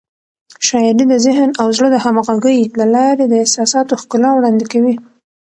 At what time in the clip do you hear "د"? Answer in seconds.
1.09-1.13, 1.91-1.97, 3.27-3.33